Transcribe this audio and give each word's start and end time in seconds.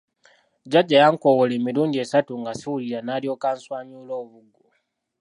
Jjajja 0.63 0.97
yankowoola 1.03 1.53
emirundi 1.59 1.95
essatu 2.03 2.33
nga 2.41 2.51
siwulira 2.59 2.99
n’alyokka 3.03 3.47
answanyuula 3.53 4.13
obuggo. 4.23 4.63